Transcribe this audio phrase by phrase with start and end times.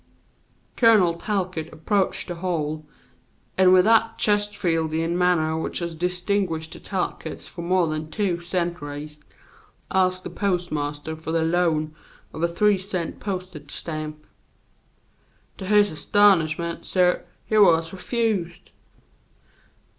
[0.77, 2.87] "Colonel Talcott approached the hole,
[3.55, 9.19] and with that Chesterfieldian manner which has distinguished the Talcotts for mo' than two centuries,
[9.91, 11.93] asked the postmaster for the loan
[12.33, 14.25] of a three cent postage stamp.
[15.59, 18.71] "To his astonishment, suh, he was refused.